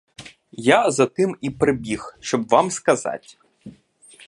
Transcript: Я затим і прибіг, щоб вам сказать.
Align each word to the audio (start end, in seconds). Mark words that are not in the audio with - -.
Я 0.57 0.91
затим 0.91 1.37
і 1.41 1.49
прибіг, 1.49 2.17
щоб 2.19 2.47
вам 2.49 2.71
сказать. 2.71 3.37